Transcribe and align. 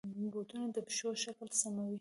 بوټونه 0.31 0.67
د 0.75 0.77
پښو 0.87 1.09
شکل 1.23 1.47
سموي. 1.59 1.89